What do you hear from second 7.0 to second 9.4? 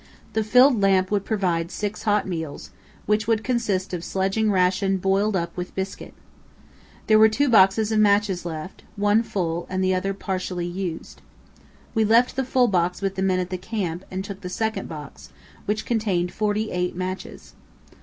There were two boxes of matches left, one